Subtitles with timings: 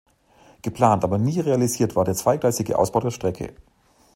[0.63, 3.53] Geplant, aber nie realisiert, war der zweigleisige Ausbau der Strecke.